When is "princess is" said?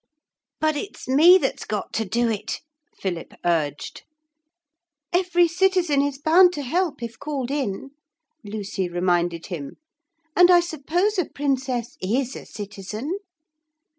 11.25-12.35